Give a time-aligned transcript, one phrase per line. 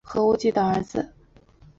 [0.03, 1.13] 何无忌的儿子。